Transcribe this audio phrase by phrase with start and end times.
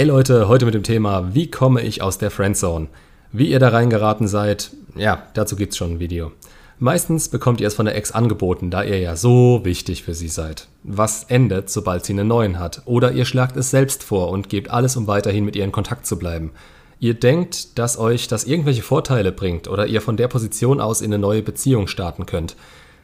[0.00, 2.86] Hey Leute, heute mit dem Thema, wie komme ich aus der Friendzone?
[3.32, 6.32] Wie ihr da reingeraten seid, ja, dazu gibt's schon ein Video.
[6.78, 10.28] Meistens bekommt ihr es von der Ex angeboten, da ihr ja so wichtig für sie
[10.28, 10.68] seid.
[10.84, 12.80] Was endet, sobald sie einen neuen hat?
[12.86, 16.06] Oder ihr schlagt es selbst vor und gebt alles, um weiterhin mit ihr in Kontakt
[16.06, 16.52] zu bleiben.
[16.98, 21.12] Ihr denkt, dass euch das irgendwelche Vorteile bringt oder ihr von der Position aus in
[21.12, 22.56] eine neue Beziehung starten könnt.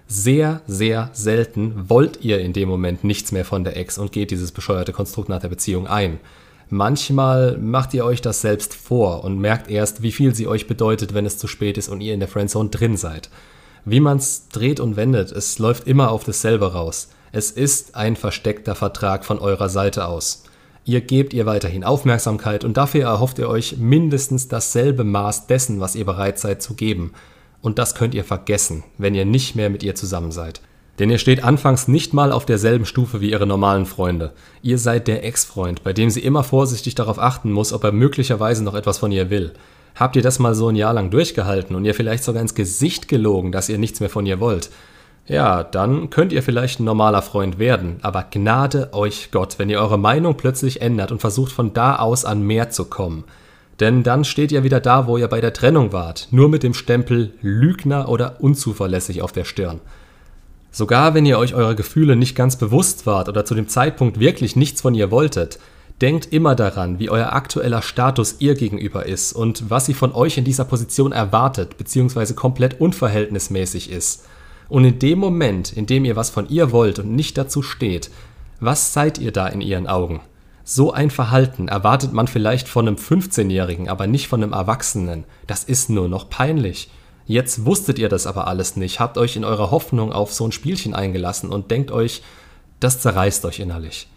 [0.09, 4.31] Sehr, sehr selten wollt ihr in dem Moment nichts mehr von der Ex und geht
[4.31, 6.20] dieses bescheuerte Konstrukt nach der Beziehung ein.
[6.69, 11.15] Manchmal macht ihr euch das selbst vor und merkt erst, wie viel sie euch bedeutet,
[11.15, 13.30] wenn es zu spät ist und ihr in der Friendzone drin seid.
[13.84, 17.09] Wie man's dreht und wendet, es läuft immer auf dasselbe raus.
[17.30, 20.42] Es ist ein versteckter Vertrag von eurer Seite aus.
[20.84, 25.95] Ihr gebt ihr weiterhin Aufmerksamkeit und dafür erhofft ihr euch mindestens dasselbe Maß dessen, was
[25.95, 27.12] ihr bereit seid zu geben.
[27.62, 30.61] Und das könnt ihr vergessen, wenn ihr nicht mehr mit ihr zusammen seid.
[30.98, 34.32] Denn ihr steht anfangs nicht mal auf derselben Stufe wie ihre normalen Freunde.
[34.62, 38.64] Ihr seid der Ex-Freund, bei dem sie immer vorsichtig darauf achten muss, ob er möglicherweise
[38.64, 39.53] noch etwas von ihr will.
[39.94, 43.08] Habt ihr das mal so ein Jahr lang durchgehalten und ihr vielleicht sogar ins Gesicht
[43.08, 44.70] gelogen, dass ihr nichts mehr von ihr wollt?
[45.27, 49.81] Ja, dann könnt ihr vielleicht ein normaler Freund werden, aber gnade euch Gott, wenn ihr
[49.81, 53.25] eure Meinung plötzlich ändert und versucht von da aus an mehr zu kommen.
[53.81, 56.75] Denn dann steht ihr wieder da, wo ihr bei der Trennung wart, nur mit dem
[56.75, 59.81] Stempel Lügner oder unzuverlässig auf der Stirn.
[60.77, 64.56] Sogar wenn ihr euch eurer Gefühle nicht ganz bewusst wart oder zu dem Zeitpunkt wirklich
[64.56, 65.58] nichts von ihr wolltet,
[66.02, 70.36] denkt immer daran, wie euer aktueller Status ihr gegenüber ist und was sie von euch
[70.36, 72.34] in dieser Position erwartet bzw.
[72.34, 74.27] komplett unverhältnismäßig ist.
[74.69, 78.10] Und in dem Moment, in dem ihr was von ihr wollt und nicht dazu steht,
[78.60, 80.20] was seid ihr da in ihren Augen?
[80.62, 85.24] So ein Verhalten erwartet man vielleicht von einem 15-Jährigen, aber nicht von einem Erwachsenen.
[85.47, 86.91] Das ist nur noch peinlich.
[87.27, 90.52] Jetzt wusstet ihr das aber alles nicht, habt euch in eurer Hoffnung auf so ein
[90.52, 92.22] Spielchen eingelassen und denkt euch,
[92.78, 94.08] das zerreißt euch innerlich.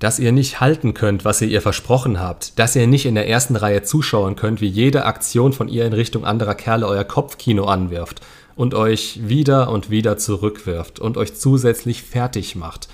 [0.00, 3.28] Dass ihr nicht halten könnt, was ihr ihr versprochen habt, dass ihr nicht in der
[3.28, 7.66] ersten Reihe zuschauen könnt, wie jede Aktion von ihr in Richtung anderer Kerle euer Kopfkino
[7.66, 8.20] anwirft
[8.56, 12.88] und euch wieder und wieder zurückwirft und euch zusätzlich fertig macht.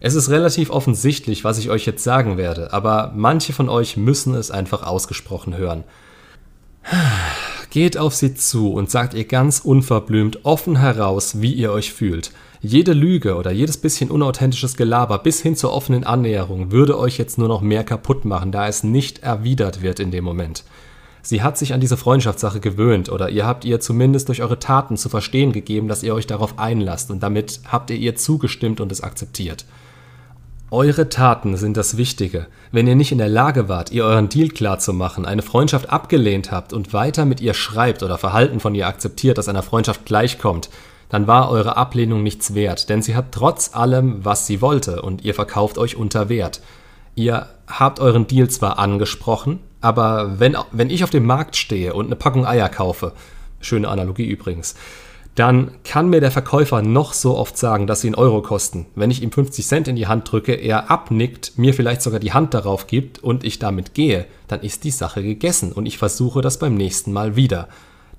[0.00, 4.34] Es ist relativ offensichtlich, was ich euch jetzt sagen werde, aber manche von euch müssen
[4.34, 5.84] es einfach ausgesprochen hören.
[7.74, 12.30] Geht auf sie zu und sagt ihr ganz unverblümt offen heraus, wie ihr euch fühlt.
[12.60, 17.36] Jede Lüge oder jedes bisschen unauthentisches Gelaber bis hin zur offenen Annäherung würde euch jetzt
[17.36, 20.62] nur noch mehr kaputt machen, da es nicht erwidert wird in dem Moment.
[21.20, 24.96] Sie hat sich an diese Freundschaftssache gewöhnt oder ihr habt ihr zumindest durch eure Taten
[24.96, 28.92] zu verstehen gegeben, dass ihr euch darauf einlasst und damit habt ihr ihr zugestimmt und
[28.92, 29.64] es akzeptiert.
[30.74, 32.48] Eure Taten sind das Wichtige.
[32.72, 35.88] Wenn ihr nicht in der Lage wart, ihr euren Deal klar zu machen, eine Freundschaft
[35.88, 40.04] abgelehnt habt und weiter mit ihr schreibt oder Verhalten von ihr akzeptiert, das einer Freundschaft
[40.04, 40.70] gleichkommt,
[41.10, 45.24] dann war eure Ablehnung nichts wert, denn sie hat trotz allem, was sie wollte, und
[45.24, 46.60] ihr verkauft euch unter Wert.
[47.14, 52.06] Ihr habt euren Deal zwar angesprochen, aber wenn, wenn ich auf dem Markt stehe und
[52.06, 53.12] eine Packung Eier kaufe,
[53.60, 54.74] schöne Analogie übrigens,
[55.34, 58.86] dann kann mir der Verkäufer noch so oft sagen, dass sie einen Euro kosten.
[58.94, 62.32] Wenn ich ihm 50 Cent in die Hand drücke, er abnickt, mir vielleicht sogar die
[62.32, 66.40] Hand darauf gibt und ich damit gehe, dann ist die Sache gegessen und ich versuche
[66.40, 67.68] das beim nächsten Mal wieder.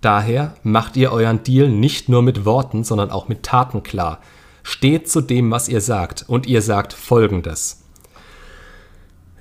[0.02, 4.20] Daher macht ihr euren Deal nicht nur mit Worten, sondern auch mit Taten klar.
[4.62, 7.84] Steht zu dem, was ihr sagt und ihr sagt folgendes.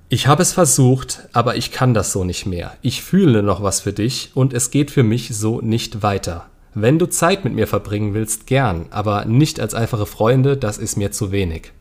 [0.08, 2.76] Ich habe es versucht, aber ich kann das so nicht mehr.
[2.82, 6.46] Ich fühle noch was für dich und es geht für mich so nicht weiter.
[6.76, 10.96] Wenn du Zeit mit mir verbringen willst, gern, aber nicht als einfache Freunde, das ist
[10.96, 11.72] mir zu wenig.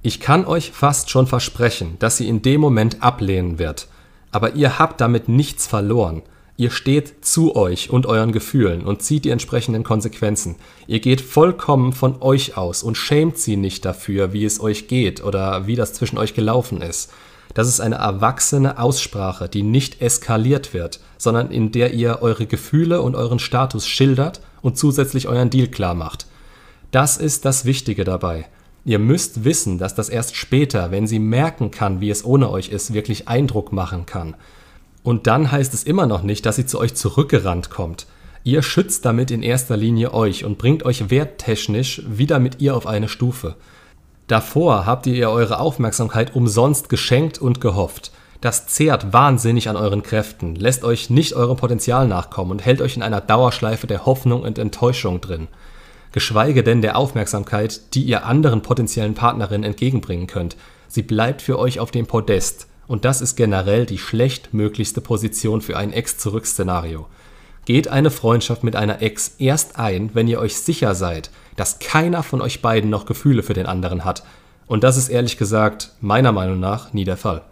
[0.00, 3.88] Ich kann euch fast schon versprechen, dass sie in dem Moment ablehnen wird,
[4.32, 6.22] aber ihr habt damit nichts verloren.
[6.56, 10.56] Ihr steht zu euch und euren Gefühlen und zieht die entsprechenden Konsequenzen.
[10.86, 15.22] Ihr geht vollkommen von euch aus und schämt sie nicht dafür, wie es euch geht
[15.22, 17.12] oder wie das zwischen euch gelaufen ist.
[17.56, 23.00] Das ist eine erwachsene Aussprache, die nicht eskaliert wird, sondern in der ihr eure Gefühle
[23.00, 26.26] und euren Status schildert und zusätzlich euren Deal klar macht.
[26.90, 28.44] Das ist das Wichtige dabei.
[28.84, 32.68] Ihr müsst wissen, dass das erst später, wenn sie merken kann, wie es ohne euch
[32.68, 34.36] ist, wirklich Eindruck machen kann.
[35.02, 38.06] Und dann heißt es immer noch nicht, dass sie zu euch zurückgerannt kommt.
[38.44, 42.86] Ihr schützt damit in erster Linie euch und bringt euch werttechnisch wieder mit ihr auf
[42.86, 43.56] eine Stufe.
[44.26, 48.10] Davor habt ihr eure Aufmerksamkeit umsonst geschenkt und gehofft.
[48.40, 52.96] Das zehrt wahnsinnig an euren Kräften, lässt euch nicht eurem Potenzial nachkommen und hält euch
[52.96, 55.48] in einer Dauerschleife der Hoffnung und Enttäuschung drin.
[56.12, 60.56] Geschweige denn der Aufmerksamkeit, die ihr anderen potenziellen Partnerinnen entgegenbringen könnt.
[60.88, 62.66] Sie bleibt für euch auf dem Podest.
[62.88, 67.06] Und das ist generell die schlechtmöglichste Position für ein Ex-Zurück-Szenario.
[67.66, 72.22] Geht eine Freundschaft mit einer Ex erst ein, wenn ihr euch sicher seid, dass keiner
[72.22, 74.22] von euch beiden noch Gefühle für den anderen hat.
[74.68, 77.42] Und das ist ehrlich gesagt meiner Meinung nach nie der Fall.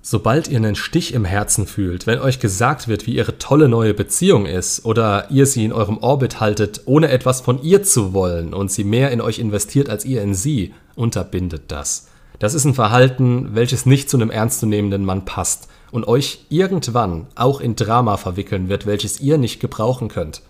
[0.00, 3.92] Sobald ihr einen Stich im Herzen fühlt, wenn euch gesagt wird, wie ihre tolle neue
[3.92, 8.54] Beziehung ist, oder ihr sie in eurem Orbit haltet, ohne etwas von ihr zu wollen
[8.54, 12.08] und sie mehr in euch investiert als ihr in sie, unterbindet das.
[12.38, 17.60] Das ist ein Verhalten, welches nicht zu einem ernstzunehmenden Mann passt und euch irgendwann auch
[17.60, 20.42] in Drama verwickeln wird, welches ihr nicht gebrauchen könnt.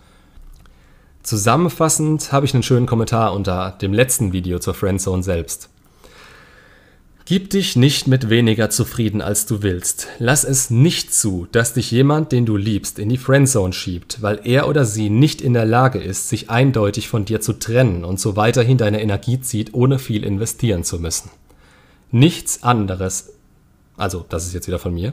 [1.22, 5.70] Zusammenfassend habe ich einen schönen Kommentar unter dem letzten Video zur Friendzone selbst.
[7.24, 10.08] Gib dich nicht mit weniger zufrieden, als du willst.
[10.18, 14.40] Lass es nicht zu, dass dich jemand, den du liebst, in die Friendzone schiebt, weil
[14.44, 18.18] er oder sie nicht in der Lage ist, sich eindeutig von dir zu trennen und
[18.18, 21.28] so weiterhin deine Energie zieht, ohne viel investieren zu müssen.
[22.10, 23.34] Nichts anderes,
[23.96, 25.12] also das ist jetzt wieder von mir,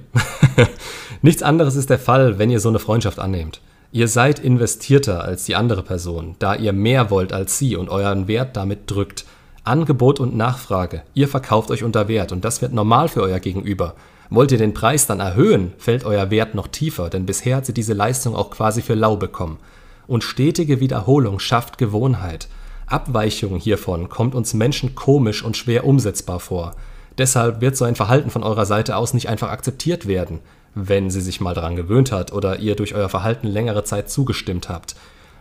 [1.22, 3.62] nichts anderes ist der Fall, wenn ihr so eine Freundschaft annehmt.
[3.92, 8.28] Ihr seid investierter als die andere Person, da ihr mehr wollt als sie und euren
[8.28, 9.26] Wert damit drückt.
[9.64, 11.04] Angebot und Nachfrage.
[11.14, 13.96] Ihr verkauft euch unter Wert und das wird normal für euer Gegenüber.
[14.30, 17.74] Wollt ihr den Preis dann erhöhen, fällt euer Wert noch tiefer, denn bisher hat sie
[17.74, 19.60] diese Leistung auch quasi für lau bekommen.
[20.08, 22.48] Und stetige Wiederholung schafft Gewohnheit.
[22.88, 26.76] Abweichung hiervon kommt uns Menschen komisch und schwer umsetzbar vor.
[27.18, 30.40] Deshalb wird so ein Verhalten von eurer Seite aus nicht einfach akzeptiert werden,
[30.74, 34.70] wenn sie sich mal daran gewöhnt hat oder ihr durch euer Verhalten längere Zeit zugestimmt
[34.70, 34.96] habt.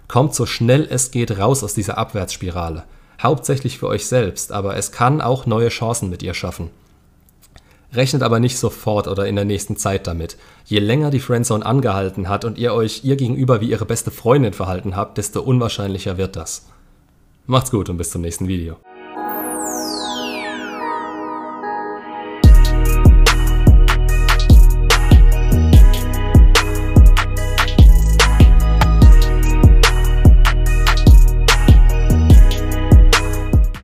[0.06, 2.85] Kommt so schnell es geht raus aus dieser Abwärtsspirale
[3.23, 6.70] hauptsächlich für euch selbst, aber es kann auch neue Chancen mit ihr schaffen.
[7.93, 10.37] Rechnet aber nicht sofort oder in der nächsten Zeit damit.
[10.64, 14.52] Je länger die Friendzone angehalten hat und ihr euch ihr gegenüber wie ihre beste Freundin
[14.52, 16.67] verhalten habt, desto unwahrscheinlicher wird das.
[17.46, 18.79] Macht's gut und bis zum nächsten Video.